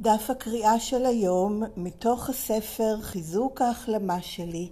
[0.00, 4.68] דף הקריאה של היום מתוך הספר חיזוק ההחלמה שלי,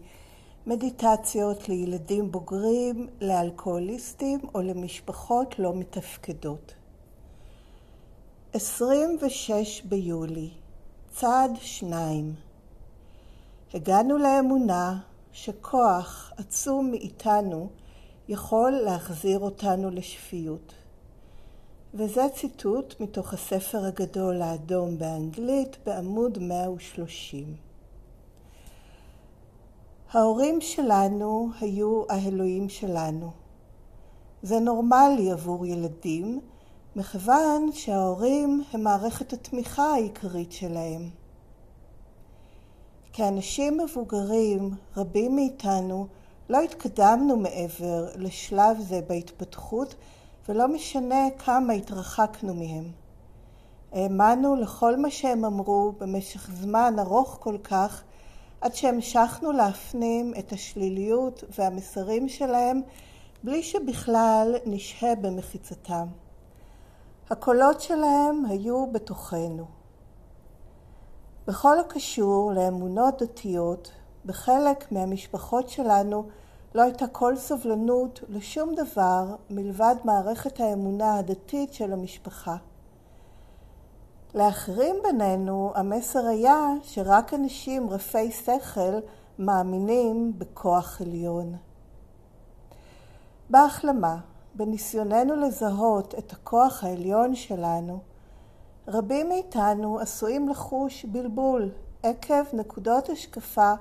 [0.66, 6.74] מדיטציות לילדים בוגרים, לאלכוהוליסטים או למשפחות לא מתפקדות.
[8.52, 10.50] 26 ביולי,
[11.14, 12.34] צעד 2
[13.74, 14.98] הגענו לאמונה
[15.32, 17.68] שכוח עצום מאיתנו
[18.28, 20.72] יכול להחזיר אותנו לשפיות.
[21.98, 27.56] וזה ציטוט מתוך הספר הגדול האדום באנגלית בעמוד 130.
[30.12, 33.30] ההורים שלנו היו האלוהים שלנו.
[34.42, 36.40] זה נורמלי עבור ילדים,
[36.96, 41.10] מכיוון שההורים הם מערכת התמיכה העיקרית שלהם.
[43.12, 46.06] כאנשים מבוגרים, רבים מאיתנו
[46.48, 49.94] לא התקדמנו מעבר לשלב זה בהתפתחות,
[50.48, 52.92] ולא משנה כמה התרחקנו מהם.
[53.92, 58.02] האמנו לכל מה שהם אמרו במשך זמן ארוך כל כך,
[58.60, 62.82] עד שהמשכנו להפנים את השליליות והמסרים שלהם
[63.44, 66.06] בלי שבכלל נשהה במחיצתם.
[67.30, 69.64] הקולות שלהם היו בתוכנו.
[71.46, 73.92] בכל הקשור לאמונות דתיות,
[74.26, 76.28] בחלק מהמשפחות שלנו
[76.76, 82.56] לא הייתה כל סובלנות לשום דבר מלבד מערכת האמונה הדתית של המשפחה.
[84.34, 88.98] לאחרים בינינו המסר היה שרק אנשים רפי שכל
[89.38, 91.56] מאמינים בכוח עליון.
[93.50, 94.16] בהחלמה,
[94.54, 97.98] בניסיוננו לזהות את הכוח העליון שלנו,
[98.88, 101.70] רבים מאיתנו עשויים לחוש בלבול
[102.02, 103.72] עקב נקודות השקפה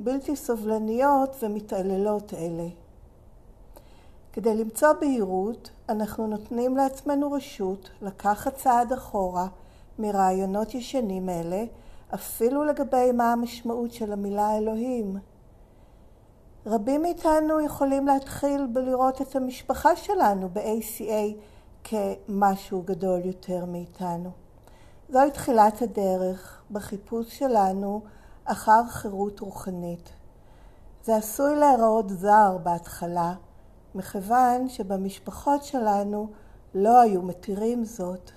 [0.00, 2.68] בלתי סובלניות ומתעללות אלה.
[4.32, 9.46] כדי למצוא בהירות, אנחנו נותנים לעצמנו רשות לקחת צעד אחורה
[9.98, 11.64] מרעיונות ישנים אלה,
[12.14, 15.16] אפילו לגבי מה המשמעות של המילה אלוהים.
[16.66, 21.36] רבים מאיתנו יכולים להתחיל בלראות את המשפחה שלנו ב-ACA
[21.84, 24.30] כמשהו גדול יותר מאיתנו.
[25.08, 28.00] זוהי תחילת הדרך בחיפוש שלנו
[28.46, 30.12] אחר חירות רוחנית.
[31.04, 33.34] זה עשוי להיראות זר בהתחלה,
[33.94, 36.28] מכיוון שבמשפחות שלנו
[36.74, 38.30] לא היו מתירים זאת.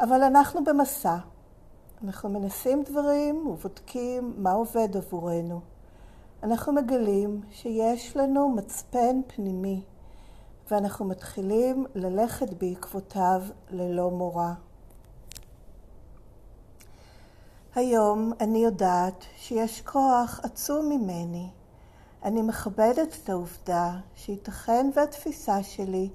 [0.00, 1.16] אבל אנחנו במסע.
[2.04, 5.60] אנחנו מנסים דברים ובודקים מה עובד עבורנו.
[6.42, 9.82] אנחנו מגלים שיש לנו מצפן פנימי,
[10.70, 14.52] ואנחנו מתחילים ללכת בעקבותיו ללא מורא.
[17.74, 21.48] היום אני יודעת שיש כוח עצום ממני.
[22.24, 26.08] אני מכבדת את העובדה שייתכן והתפיסה שלי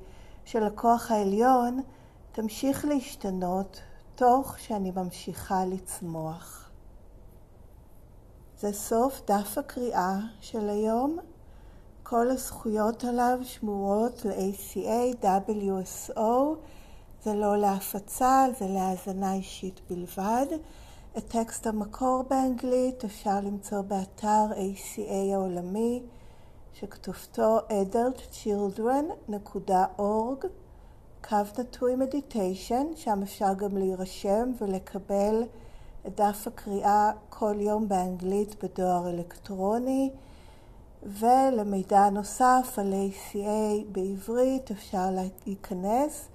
[0.45, 1.81] של הכוח העליון
[2.31, 3.81] תמשיך להשתנות
[4.16, 6.69] תוך שאני ממשיכה לצמוח.
[8.59, 11.18] זה סוף דף הקריאה של היום.
[12.03, 16.19] כל הזכויות עליו שמורות ל-ACA, WSO,
[17.24, 20.45] זה לא להפצה, זה להאזנה אישית בלבד.
[21.18, 26.03] את טקסט המקור באנגלית אפשר למצוא באתר ACA העולמי,
[26.73, 30.47] שכתובתו adultchildren.org,
[31.29, 35.44] קו נטוי מדיטיישן, שם אפשר גם להירשם ולקבל
[36.07, 40.12] את דף הקריאה כל יום באנגלית בדואר אלקטרוני,
[41.03, 45.09] ולמידע נוסף על ACA בעברית אפשר
[45.45, 46.28] להיכנס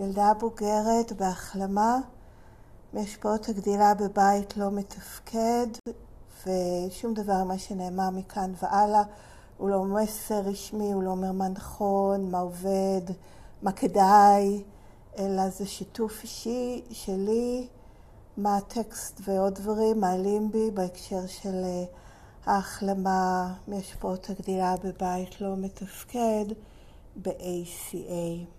[0.00, 1.98] ילדה בוגרת בהחלמה.
[2.92, 5.66] מהשפעות הגדילה בבית לא מתפקד,
[6.46, 9.02] ושום דבר ממה שנאמר מכאן והלאה
[9.58, 13.00] הוא לא מסר רשמי, הוא לא אומר מה נכון, מה עובד,
[13.62, 14.62] מה כדאי,
[15.18, 17.68] אלא זה שיתוף אישי שלי,
[18.36, 21.84] מה הטקסט ועוד דברים מעלים בי בהקשר של אה,
[22.46, 26.44] ההחלמה מהשפעות הגדילה בבית לא מתפקד
[27.22, 28.55] ב-ACA.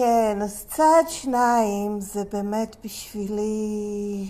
[0.00, 4.26] כן, אז צעד שניים זה באמת בשבילי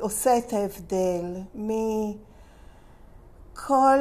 [0.00, 1.98] עושה את ההבדל מכל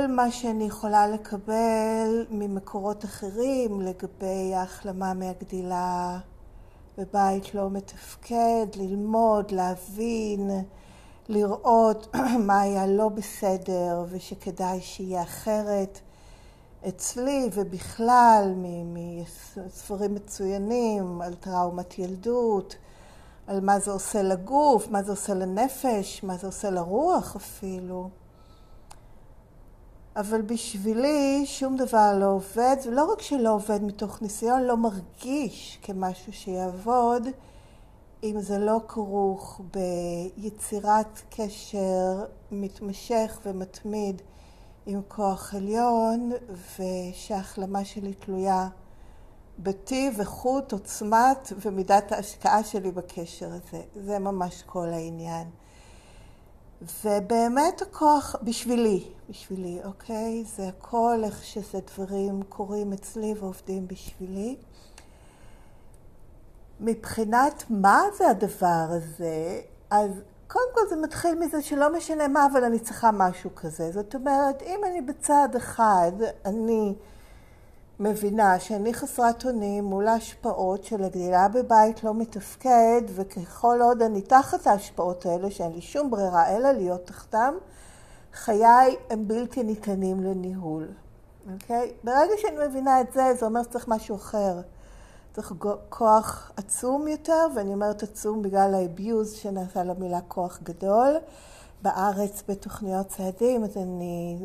[0.10, 6.20] מה שאני יכולה לקבל ממקורות אחרים לגבי ההחלמה מהגדילה
[6.98, 10.50] בבית לא מתפקד, ללמוד, להבין,
[11.30, 12.16] לראות
[12.48, 16.00] מה היה לא בסדר ושכדאי שיהיה אחרת
[16.88, 18.54] אצלי ובכלל
[18.86, 22.76] מספרים מצוינים על טראומת ילדות,
[23.48, 28.10] על מה זה עושה לגוף, מה זה עושה לנפש, מה זה עושה לרוח אפילו.
[30.16, 36.34] אבל בשבילי שום דבר לא עובד, ולא רק שלא עובד מתוך ניסיון, לא מרגיש כמשהו
[36.34, 37.28] שיעבוד,
[38.24, 44.22] אם זה לא כרוך ביצירת קשר מתמשך ומתמיד
[44.92, 46.32] עם כוח עליון,
[46.80, 48.68] ושההחלמה שלי תלויה
[49.60, 53.82] בטיב, איכות, עוצמת ומידת ההשקעה שלי בקשר הזה.
[53.96, 55.48] זה ממש כל העניין.
[57.04, 60.44] ובאמת הכוח, בשבילי, בשבילי, אוקיי?
[60.56, 64.56] זה הכל איך שזה דברים קורים אצלי ועובדים בשבילי.
[66.80, 70.12] מבחינת מה זה הדבר הזה, אז
[70.52, 73.92] קודם כל זה מתחיל מזה שלא משנה מה, אבל אני צריכה משהו כזה.
[73.92, 76.12] זאת אומרת, אם אני בצד אחד,
[76.46, 76.96] אני
[78.00, 84.68] מבינה שאני חסרת אונים מול ההשפעות של הגדילה בבית לא מתפקד, וככל עוד אני תחת
[84.68, 87.54] ההשפעות האלה, שאין לי שום ברירה אלא להיות תחתם,
[88.34, 90.88] חיי הם בלתי ניתנים לניהול.
[91.54, 91.94] אוקיי?
[92.04, 94.62] ברגע שאני מבינה את זה, זה אומר שצריך משהו אחר.
[95.40, 95.54] צריך
[95.90, 101.16] כוח עצום יותר, ואני אומרת עצום בגלל האביוז שנעשה למילה כוח גדול.
[101.82, 104.38] בארץ בתוכניות צעדים, אז אני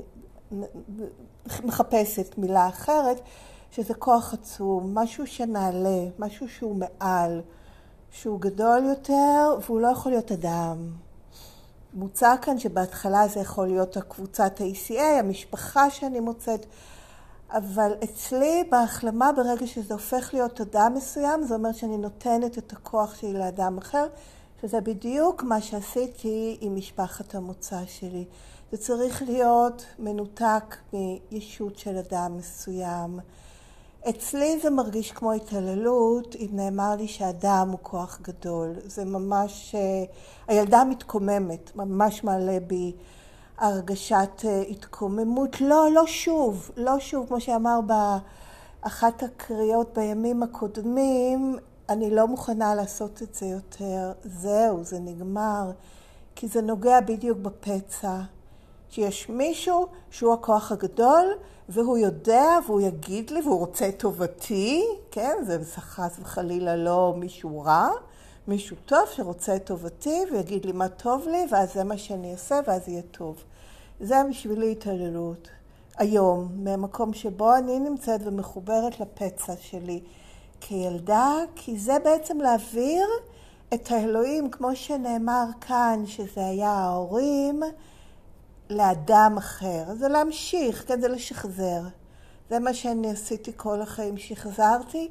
[1.65, 3.21] מחפשת מילה אחרת,
[3.71, 7.41] שזה כוח עצום, משהו שנעלה, משהו שהוא מעל,
[8.11, 10.77] שהוא גדול יותר, והוא לא יכול להיות אדם.
[11.95, 16.67] מוצע כאן שבהתחלה זה יכול להיות הקבוצת ה-ACA, המשפחה שאני מוצאת,
[17.55, 23.15] אבל אצלי בהחלמה, ברגע שזה הופך להיות אדם מסוים, זה אומר שאני נותנת את הכוח
[23.15, 24.07] שלי לאדם אחר,
[24.63, 28.25] שזה בדיוק מה שעשיתי עם משפחת המוצא שלי.
[28.73, 33.19] זה צריך להיות מנותק מישות של אדם מסוים.
[34.09, 38.75] אצלי זה מרגיש כמו התעללות, אם נאמר לי שאדם הוא כוח גדול.
[38.85, 40.05] זה ממש, אה,
[40.49, 42.93] הילדה מתקוממת, ממש מעלה בי
[43.59, 45.61] הרגשת אה, התקוממות.
[45.61, 47.81] לא, לא שוב, לא שוב, כמו שאמר
[48.83, 51.57] באחת הקריאות בימים הקודמים,
[51.89, 54.13] אני לא מוכנה לעשות את זה יותר.
[54.25, 55.71] זהו, זה נגמר.
[56.37, 58.21] כי זה נוגע בדיוק בפצע.
[58.91, 61.27] שיש מישהו שהוא הכוח הגדול,
[61.69, 65.37] והוא יודע, והוא יגיד לי, והוא רוצה את טובתי, כן?
[65.47, 67.89] זה חס וחלילה לא מישהו רע,
[68.49, 72.61] מישהו טוב שרוצה את טובתי, ויגיד לי מה טוב לי, ואז זה מה שאני אעשה,
[72.67, 73.45] ואז יהיה טוב.
[74.01, 75.49] זה בשבילי התעללות.
[75.99, 80.01] היום, מהמקום שבו אני נמצאת ומחוברת לפצע שלי
[80.61, 83.07] כילדה, כי זה בעצם להעביר
[83.75, 87.63] את האלוהים, כמו שנאמר כאן, שזה היה ההורים,
[88.71, 89.85] לאדם אחר.
[89.99, 91.83] זה להמשיך, כן, זה לשחזר.
[92.51, 95.09] זה מה שאני עשיתי כל החיים, שחזרתי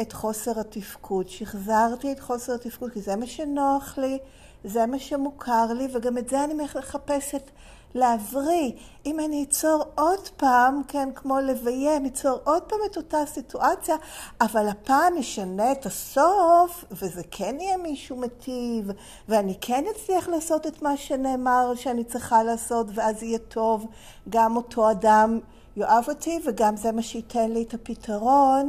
[0.00, 1.28] את חוסר התפקוד.
[1.28, 4.18] שחזרתי את חוסר התפקוד, כי זה מה שנוח לי,
[4.64, 7.50] זה מה שמוכר לי, וגם את זה אני מחפשת
[7.94, 8.72] להבריא.
[9.06, 13.96] אם אני אצור עוד פעם, כן, כמו לביים, אצור עוד פעם את אותה סיטואציה,
[14.40, 18.90] אבל הפעם אשנה את הסוף, וזה כן יהיה מישהו מטיב,
[19.28, 23.86] ואני כן אצליח לעשות את מה שנאמר שאני צריכה לעשות, ואז יהיה טוב.
[24.28, 25.38] גם אותו אדם
[25.76, 28.68] יאהב אותי, וגם זה מה שייתן לי את הפתרון.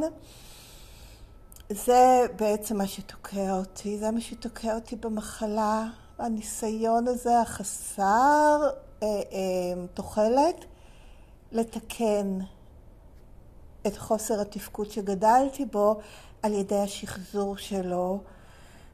[1.72, 5.84] זה בעצם מה שתוקע אותי, זה מה שתוקע אותי במחלה,
[6.18, 8.58] הניסיון הזה החסר
[9.02, 10.64] אה, אה, תוחלת
[11.52, 12.38] לתקן
[13.86, 16.00] את חוסר התפקוד שגדלתי בו
[16.42, 18.20] על ידי השחזור שלו.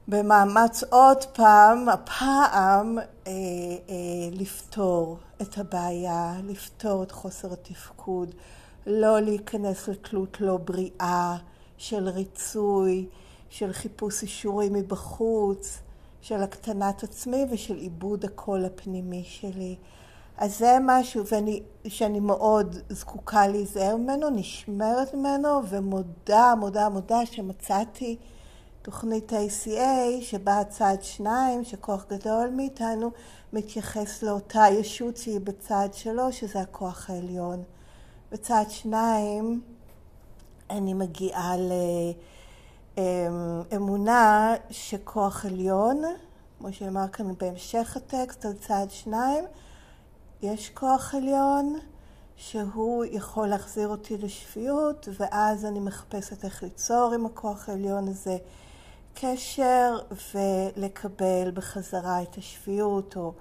[0.09, 3.35] במאמץ עוד פעם, הפעם, אה, אה,
[4.33, 8.35] לפתור את הבעיה, לפתור את חוסר התפקוד,
[8.87, 11.37] לא להיכנס לתלות לא בריאה
[11.79, 13.07] של ריצוי,
[13.49, 15.79] של חיפוש אישורים מבחוץ,
[16.21, 19.77] של הקטנת עצמי ושל עיבוד הקול הפנימי שלי.
[20.39, 28.17] אז זה משהו ואני, שאני מאוד זקוקה להיזהר ממנו, נשמרת ממנו ומודה, מודה, מודה שמצאתי
[28.83, 33.11] תוכנית ה-ACA שבה צד שניים, שכוח גדול מאיתנו
[33.53, 37.63] מתייחס לאותה ישות שהיא בצד שלו, שזה הכוח העליון.
[38.33, 39.61] בצד שניים
[40.71, 41.55] אני מגיעה
[43.71, 46.03] לאמונה שכוח עליון,
[46.59, 49.45] כמו שאמר כאן בהמשך הטקסט על צד שניים,
[50.43, 51.79] יש כוח עליון
[52.37, 58.37] שהוא יכול להחזיר אותי לשפיות, ואז אני מחפשת איך ליצור עם הכוח העליון הזה
[59.13, 59.99] הקשר
[60.35, 63.33] ולקבל בחזרה את השפיות, או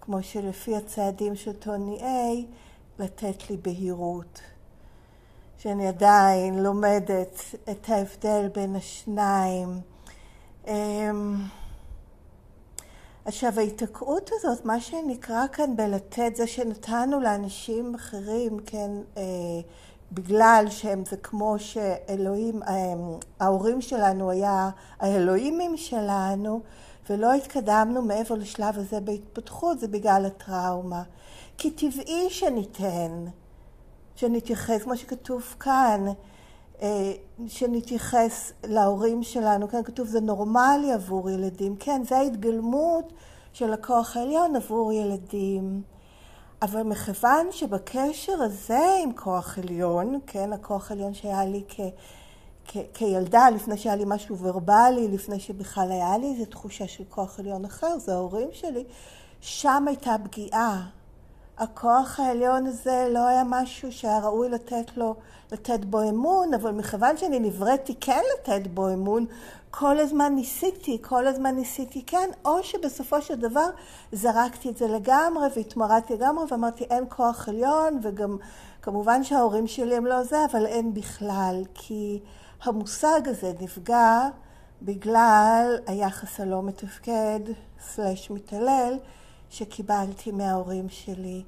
[0.00, 2.46] כמו שלפי הצעדים של טוני איי,
[2.98, 4.40] לתת לי בהירות.
[5.58, 9.80] שאני עדיין לומדת את ההבדל בין השניים.
[10.66, 11.36] אמ,
[13.24, 19.22] עכשיו ההיתקעות הזאת, מה שנקרא כאן בלתת, זה שנתנו לאנשים אחרים, כן, אה,
[20.12, 22.72] בגלל שהם זה כמו שאלוהים, אה,
[23.40, 24.70] ההורים שלנו היה
[25.00, 26.60] האלוהימים שלנו,
[27.10, 31.02] ולא התקדמנו מעבר לשלב הזה בהתפתחות, זה בגלל הטראומה.
[31.58, 33.24] כי טבעי שניתן,
[34.16, 36.04] שנתייחס, כמו שכתוב כאן,
[36.82, 37.12] אה,
[37.46, 43.12] שנתייחס להורים שלנו, כן כתוב זה נורמלי עבור ילדים, כן זה ההתגלמות
[43.52, 45.82] של הכוח העליון עבור ילדים.
[46.62, 51.80] אבל מכיוון שבקשר הזה עם כוח עליון, כן, הכוח העליון שהיה לי כ,
[52.64, 57.40] כ, כילדה, לפני שהיה לי משהו ורבלי, לפני שבכלל היה לי איזו תחושה של כוח
[57.40, 58.84] עליון אחר, זה ההורים שלי,
[59.40, 60.86] שם הייתה פגיעה.
[61.58, 65.14] הכוח העליון הזה לא היה משהו שהיה ראוי לתת לו,
[65.52, 69.26] לתת בו אמון, אבל מכיוון שאני נבראתי כן לתת בו אמון,
[69.70, 73.66] כל הזמן ניסיתי, כל הזמן ניסיתי כן, או שבסופו של דבר
[74.12, 78.36] זרקתי את זה לגמרי והתמרדתי לגמרי ואמרתי אין כוח עליון, וגם
[78.82, 82.20] כמובן שההורים שלי הם לא זה, אבל אין בכלל, כי
[82.62, 84.28] המושג הזה נפגע
[84.82, 87.40] בגלל היחס הלא מתפקד,
[87.80, 88.98] סלש מתעלל,
[89.50, 91.44] שקיבלתי מההורים שלי.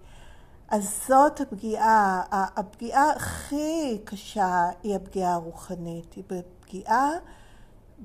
[0.69, 7.11] אז זאת הפגיעה, הפגיעה הכי קשה היא הפגיעה הרוחנית, היא בפגיעה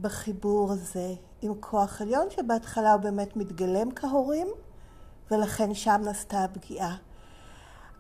[0.02, 4.48] בחיבור הזה עם כוח עליון, שבהתחלה הוא באמת מתגלם כהורים,
[5.32, 6.96] ולכן שם נעשתה הפגיעה.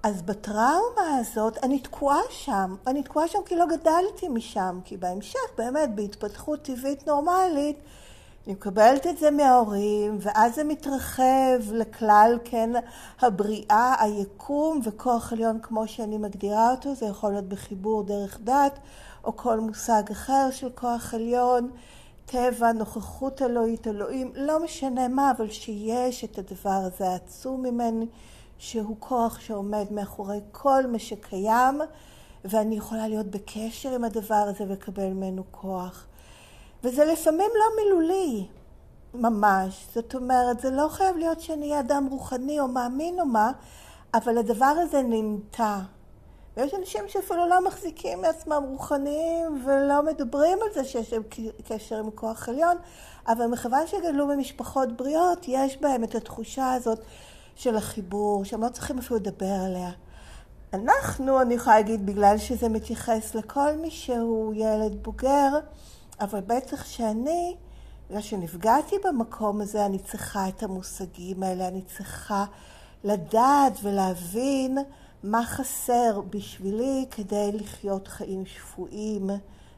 [0.03, 5.39] אז בטראומה הזאת אני תקועה שם, אני תקועה שם כי לא גדלתי משם, כי בהמשך
[5.57, 7.79] באמת בהתפתחות טבעית נורמלית
[8.47, 12.69] אני מקבלת את זה מההורים, ואז זה מתרחב לכלל, כן,
[13.21, 18.79] הבריאה, היקום וכוח עליון כמו שאני מגדירה אותו, זה יכול להיות בחיבור דרך דת,
[19.23, 21.69] או כל מושג אחר של כוח עליון,
[22.25, 28.07] טבע, נוכחות אלוהית, אלוהים, לא משנה מה, אבל שיש את הדבר הזה העצום ממני,
[28.57, 31.81] שהוא כוח שעומד מאחורי כל מה שקיים,
[32.45, 36.07] ואני יכולה להיות בקשר עם הדבר הזה ולקבל ממנו כוח.
[36.83, 38.47] וזה לפעמים לא מילולי
[39.13, 43.51] ממש, זאת אומרת, זה לא חייב להיות שאני אדם רוחני או מאמין או מה,
[44.13, 45.79] אבל הדבר הזה נמתע.
[46.57, 51.23] ויש אנשים שאפילו לא מחזיקים מעצמם רוחניים ולא מדברים על זה שיש להם
[51.67, 52.77] קשר עם כוח עליון,
[53.27, 56.99] אבל מכיוון שגדלו במשפחות בריאות, יש בהם את התחושה הזאת
[57.55, 59.91] של החיבור, שהם לא צריכים אפילו לדבר עליה.
[60.73, 65.49] אנחנו, אני יכולה להגיד, בגלל שזה מתייחס לכל מי שהוא ילד בוגר,
[66.19, 67.55] אבל בטח שאני,
[68.09, 72.45] בגלל שנפגעתי במקום הזה, אני צריכה את המושגים האלה, אני צריכה
[73.03, 74.77] לדעת ולהבין
[75.23, 79.29] מה חסר בשבילי כדי לחיות חיים שפויים,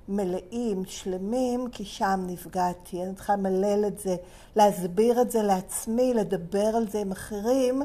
[0.07, 3.03] מלאים, שלמים, כי שם נפגעתי.
[3.03, 4.15] אני צריכה למלל את זה,
[4.55, 7.81] להסביר את זה לעצמי, לדבר על זה עם אחרים,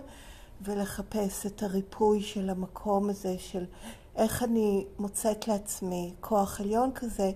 [0.62, 3.64] ולחפש את הריפוי של המקום הזה, של
[4.16, 7.32] איך אני מוצאת לעצמי כוח עליון כזה.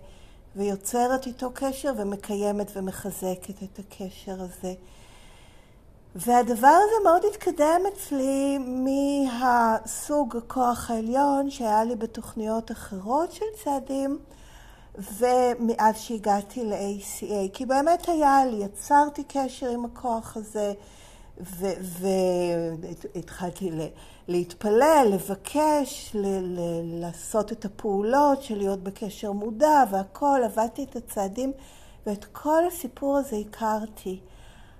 [0.56, 4.74] ויוצרת איתו קשר ומקיימת ומחזקת את הקשר הזה.
[6.14, 14.18] והדבר הזה מאוד התקדם אצלי מהסוג הכוח העליון שהיה לי בתוכניות אחרות של צעדים
[14.98, 20.72] ומאז שהגעתי ל-ACA, כי באמת היה לי, יצרתי קשר עם הכוח הזה
[23.14, 23.88] והתחלתי ו-
[24.28, 31.52] להתפלל, לבקש, ל- ל- לעשות את הפעולות של להיות בקשר מודע והכל, עבדתי את הצעדים
[32.06, 34.20] ואת כל הסיפור הזה הכרתי.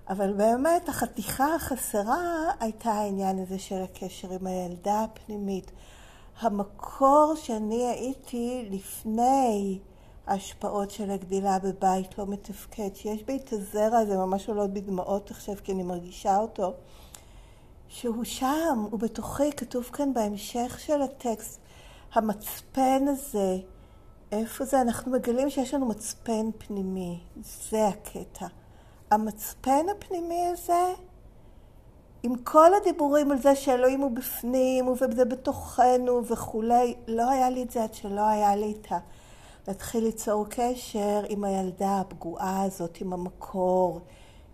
[0.09, 5.71] אבל באמת החתיכה החסרה הייתה העניין הזה של הקשר עם הילדה הפנימית.
[6.41, 9.79] המקור שאני הייתי לפני
[10.27, 15.55] ההשפעות של הגדילה בבית לא מתפקד, שיש בי את הזרע הזה, ממש עולות בדמעות עכשיו
[15.65, 16.73] כי אני מרגישה אותו.
[17.95, 21.61] שהוא שם, הוא בתוכי, כתוב כאן בהמשך של הטקסט,
[22.15, 23.57] המצפן הזה,
[24.33, 24.81] איפה זה?
[24.81, 27.21] אנחנו מגלים שיש לנו מצפן פנימי,
[27.71, 28.47] זה הקטע.
[29.11, 30.93] המצפן הפנימי הזה,
[32.23, 37.71] עם כל הדיבורים על זה שאלוהים הוא בפנים, וזה בתוכנו וכולי, לא היה לי את
[37.71, 38.99] זה עד שלא היה לי את ה...
[39.69, 44.01] להתחיל ליצור קשר עם הילדה הפגועה הזאת, עם המקור,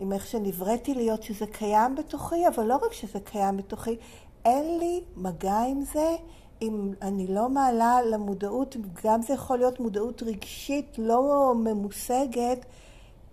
[0.00, 3.97] עם איך שנבראתי להיות, שזה קיים בתוכי, אבל לא רק שזה קיים בתוכי,
[4.45, 6.16] אין לי מגע עם זה.
[6.62, 12.66] אם אני לא מעלה למודעות, גם זה יכול להיות מודעות רגשית לא ממושגת,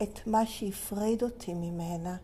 [0.03, 2.15] את מה שהפריד אותי ממנה,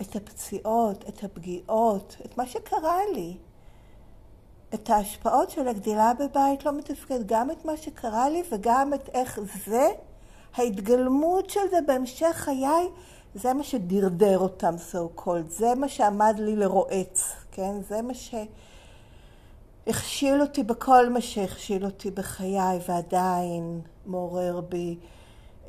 [0.00, 3.36] את הפציעות, את הפגיעות, את מה שקרה לי.
[4.74, 9.40] את ההשפעות של הגדילה בבית לא מתפקד, גם את מה שקרה לי וגם את איך
[9.66, 9.88] זה,
[10.56, 12.88] ההתגלמות של זה בהמשך חיי,
[13.34, 17.82] זה מה שדרדר אותם so called, זה מה שעמד לי לרועץ, כן?
[17.88, 18.12] זה מה
[19.86, 24.96] שהכשיל אותי בכל מה שהכשיל אותי בחיי ועדיין מעורר בי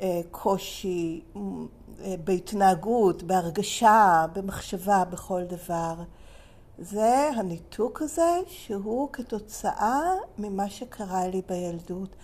[0.00, 5.94] אה, קושי אה, בהתנהגות, בהרגשה, במחשבה, בכל דבר.
[6.78, 10.00] זה הניתוק הזה שהוא כתוצאה
[10.38, 12.16] ממה שקרה לי בילדות.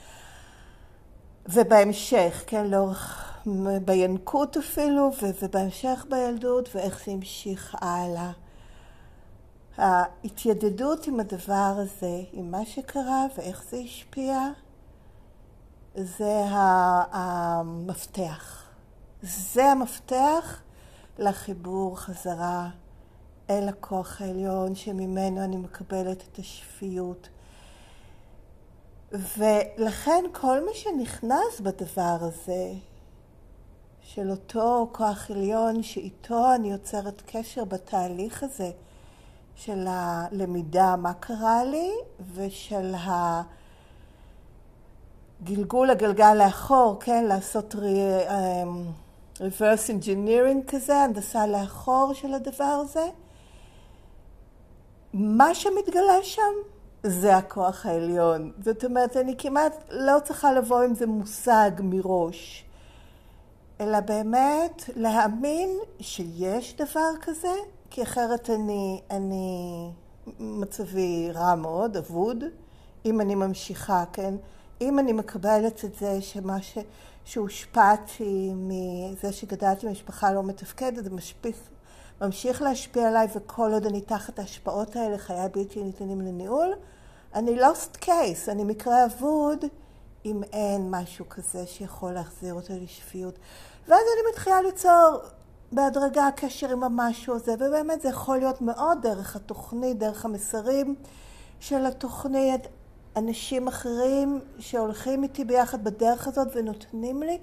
[1.49, 3.33] ובהמשך, כן, לאורך,
[3.85, 5.11] בינקות אפילו,
[5.43, 8.33] ובהמשך בילדות, ואיך זה המשיך הלאה.
[9.77, 14.39] ההתיידדות עם הדבר הזה, עם מה שקרה ואיך זה השפיע,
[15.95, 16.45] זה
[17.13, 18.63] המפתח.
[19.23, 20.61] זה המפתח
[21.19, 22.69] לחיבור חזרה
[23.51, 27.29] אל הכוח העליון שממנו אני מקבלת את השפיות.
[29.13, 32.73] ולכן כל מי שנכנס בדבר הזה,
[34.03, 38.71] של אותו כוח עליון שאיתו אני יוצרת קשר בתהליך הזה
[39.57, 41.91] של הלמידה, מה קרה לי,
[42.35, 42.95] ושל
[45.43, 48.87] הגלגול הגלגל לאחור, כן, לעשות אמ,
[49.39, 53.09] reverse engineering כזה, הנדסה לאחור של הדבר הזה.
[55.15, 56.53] מה שמתגלה שם
[57.09, 58.53] זה הכוח העליון.
[58.65, 62.65] זאת אומרת, אני כמעט לא צריכה לבוא עם זה מושג מראש,
[63.81, 65.71] אלא באמת להאמין
[66.01, 67.53] שיש דבר כזה,
[67.91, 69.91] כי אחרת אני, אני
[70.41, 72.45] מצבי רע מאוד, אבוד,
[73.05, 74.35] אם אני ממשיכה, כן?
[74.81, 76.79] אם אני מקבלת את זה שמה ש...
[77.25, 81.57] שהושפעתי מזה שגדלתי במשפחה לא מתפקדת, זה משפיך,
[82.21, 86.73] ממשיך להשפיע עליי, וכל עוד אני תחת ההשפעות האלה, חיי בלתי ניתנים לניהול,
[87.37, 89.65] אני lost case, אני מקרה אבוד,
[90.25, 93.35] אם אין משהו כזה שיכול להחזיר אותו לשפיות.
[93.89, 95.19] ואז אני מתחילה ליצור
[95.73, 100.95] בהדרגה קשר עם המשהו הזה, ובאמת זה יכול להיות מאוד דרך התוכנית, דרך המסרים
[101.61, 102.61] של התוכנית,
[103.17, 107.39] אנשים אחרים שהולכים איתי ביחד בדרך הזאת ונותנים לי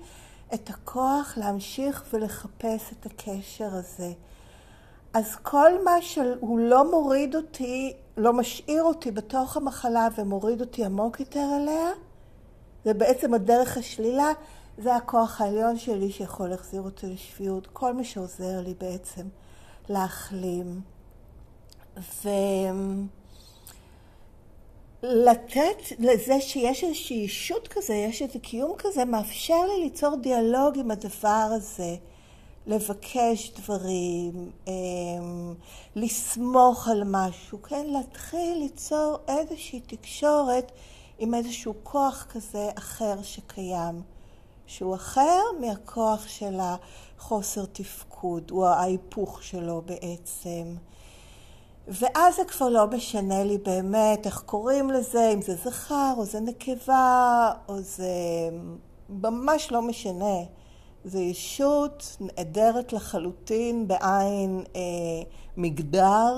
[0.53, 4.11] את הכוח להמשיך ולחפש את הקשר הזה.
[5.13, 11.19] אז כל מה שהוא לא מוריד אותי, לא משאיר אותי בתוך המחלה ומוריד אותי עמוק
[11.19, 11.89] יותר אליה,
[12.85, 14.31] זה בעצם הדרך השלילה,
[14.77, 17.67] זה הכוח העליון שלי שיכול להחזיר אותי לשפיות.
[17.67, 19.27] כל מה שעוזר לי בעצם
[19.89, 20.81] להחלים.
[21.97, 22.29] ו...
[25.03, 30.91] לתת לזה שיש איזושהי אישות כזה, יש איזה קיום כזה, מאפשר לי ליצור דיאלוג עם
[30.91, 31.95] הדבר הזה.
[32.67, 35.53] לבקש דברים, אמ,
[35.95, 37.85] לסמוך על משהו, כן?
[37.85, 40.71] להתחיל ליצור איזושהי תקשורת
[41.19, 44.01] עם איזשהו כוח כזה אחר שקיים,
[44.67, 50.75] שהוא אחר מהכוח של החוסר תפקוד, הוא ההיפוך שלו בעצם.
[51.87, 56.39] ואז זה כבר לא משנה לי באמת איך קוראים לזה, אם זה זכר או זה
[56.39, 58.09] נקבה, או זה
[59.09, 60.37] ממש לא משנה.
[61.05, 64.81] זו ישות נעדרת לחלוטין בעין אה,
[65.57, 66.35] מגדר,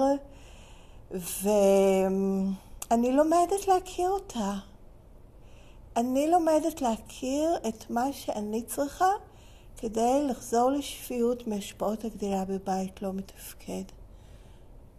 [1.12, 4.54] ואני לומדת להכיר אותה.
[5.97, 9.10] אני לומדת להכיר את מה שאני צריכה
[9.78, 13.84] כדי לחזור לשפיות מהשפעות הגדילה בבית לא מתפקד.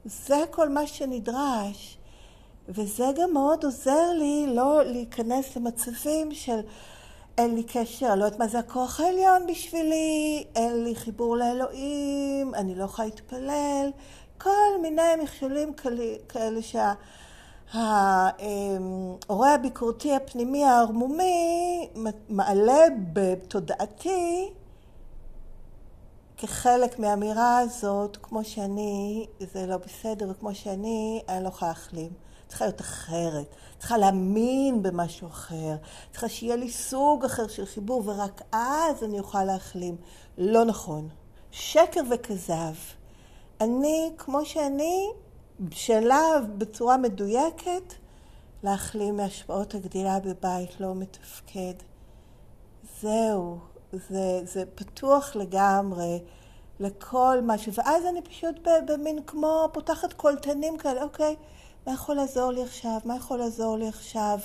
[0.04, 1.98] זה כל מה שנדרש,
[2.68, 6.60] וזה גם מאוד עוזר לי לא להיכנס למצבים של
[7.38, 12.54] אין לי קשר, אני לא יודעת מה זה הכוח העליון בשבילי, אין לי חיבור לאלוהים,
[12.54, 13.90] אני לא יכולה להתפלל,
[14.38, 15.72] כל מיני מכשולים
[16.28, 16.92] כאלה שה...
[17.72, 21.88] ההורה הביקורתי הפנימי הערמומי
[22.28, 22.78] מעלה
[23.12, 24.52] בתודעתי
[26.36, 32.25] כחלק מהאמירה הזאת, כמו שאני, זה לא בסדר, וכמו שאני, אני לא יכולה להחלים.
[32.48, 35.76] צריכה להיות אחרת, צריכה להאמין במשהו אחר,
[36.10, 39.96] צריכה שיהיה לי סוג אחר של חיבור, ורק אז אני אוכל להחלים.
[40.38, 41.08] לא נכון.
[41.50, 42.74] שקר וכזב.
[43.60, 45.08] אני, כמו שאני,
[45.60, 46.22] בשלה
[46.58, 47.94] בצורה מדויקת
[48.62, 51.74] להחלים מהשפעות הגדילה בבית לא מתפקד.
[53.00, 53.58] זהו,
[53.92, 56.18] זה, זה פתוח לגמרי
[56.80, 58.56] לכל משהו, ואז אני פשוט
[58.86, 61.36] במין כמו פותחת קולטנים כאלה, אוקיי,
[61.86, 62.98] מה יכול לעזור לי עכשיו?
[63.04, 64.38] מה יכול לעזור לי עכשיו?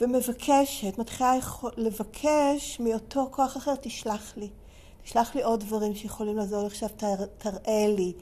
[0.00, 1.34] ומבקשת, מתחילה
[1.76, 4.48] לבקש מאותו כוח אחר, תשלח לי.
[5.04, 6.88] שלח לי עוד דברים שיכולים לעזור לי עכשיו,
[7.38, 8.12] תראה לי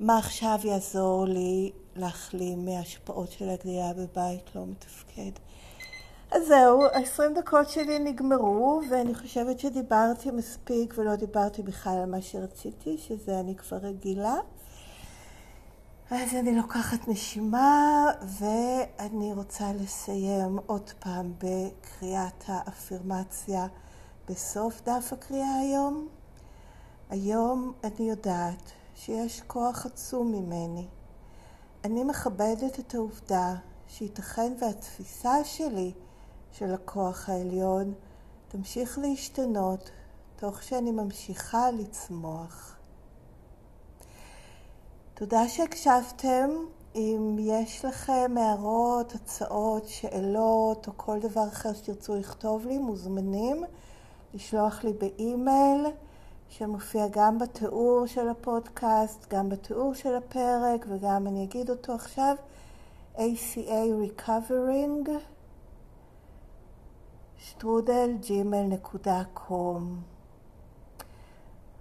[0.00, 5.32] מה עכשיו יעזור לי להחלים מהשפעות של הגדילה בבית לא מתפקד.
[6.30, 12.22] אז זהו, ה-20 דקות שלי נגמרו, ואני חושבת שדיברתי מספיק ולא דיברתי בכלל על מה
[12.22, 14.34] שרציתי, שזה אני כבר רגילה.
[16.12, 23.66] אז אני לוקחת נשימה, ואני רוצה לסיים עוד פעם בקריאת האפירמציה
[24.28, 26.08] בסוף דף הקריאה היום.
[27.10, 30.86] היום אני יודעת שיש כוח עצום ממני.
[31.84, 33.54] אני מכבדת את העובדה
[33.88, 35.92] שייתכן והתפיסה שלי
[36.52, 37.94] של הכוח העליון
[38.48, 39.90] תמשיך להשתנות
[40.36, 42.79] תוך שאני ממשיכה לצמוח.
[45.20, 46.50] תודה שהקשבתם.
[46.94, 53.64] אם יש לכם הערות, הצעות, שאלות או כל דבר אחר שתרצו לכתוב לי, מוזמנים
[54.34, 55.86] לשלוח לי באימייל
[56.48, 62.36] שמופיע גם בתיאור של הפודקאסט, גם בתיאור של הפרק וגם אני אגיד אותו עכשיו,
[63.16, 65.10] ACA Recovering
[67.38, 68.10] שטרודל.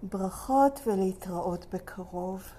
[0.03, 2.58] ברכות ולהתראות בקרוב.